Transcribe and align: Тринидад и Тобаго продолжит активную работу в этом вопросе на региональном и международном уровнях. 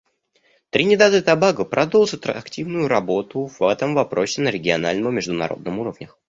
Тринидад 0.71 1.13
и 1.13 1.21
Тобаго 1.21 1.63
продолжит 1.63 2.25
активную 2.27 2.87
работу 2.87 3.45
в 3.45 3.61
этом 3.61 3.93
вопросе 3.93 4.41
на 4.41 4.49
региональном 4.49 5.09
и 5.11 5.15
международном 5.17 5.77
уровнях. 5.77 6.17